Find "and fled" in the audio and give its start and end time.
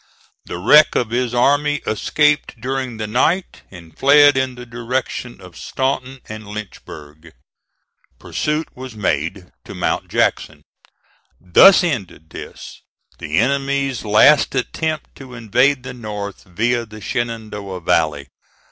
3.69-4.35